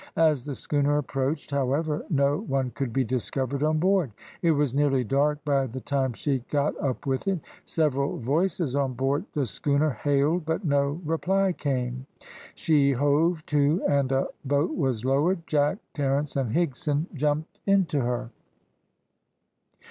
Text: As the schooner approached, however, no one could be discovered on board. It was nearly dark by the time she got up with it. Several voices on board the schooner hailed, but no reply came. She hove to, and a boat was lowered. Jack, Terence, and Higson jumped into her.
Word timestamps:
As 0.17 0.43
the 0.45 0.55
schooner 0.55 0.97
approached, 0.97 1.51
however, 1.51 2.03
no 2.09 2.37
one 2.39 2.71
could 2.71 2.91
be 2.91 3.03
discovered 3.03 3.61
on 3.61 3.77
board. 3.77 4.09
It 4.41 4.49
was 4.49 4.73
nearly 4.73 5.03
dark 5.03 5.45
by 5.45 5.67
the 5.67 5.79
time 5.79 6.13
she 6.13 6.39
got 6.49 6.75
up 6.81 7.05
with 7.05 7.27
it. 7.27 7.39
Several 7.65 8.17
voices 8.17 8.75
on 8.75 8.93
board 8.93 9.25
the 9.33 9.45
schooner 9.45 9.91
hailed, 9.91 10.43
but 10.43 10.65
no 10.65 10.99
reply 11.05 11.51
came. 11.53 12.07
She 12.55 12.93
hove 12.93 13.45
to, 13.45 13.83
and 13.87 14.11
a 14.11 14.25
boat 14.43 14.75
was 14.75 15.05
lowered. 15.05 15.45
Jack, 15.45 15.77
Terence, 15.93 16.35
and 16.35 16.51
Higson 16.51 17.05
jumped 17.13 17.59
into 17.67 17.99
her. 18.01 18.31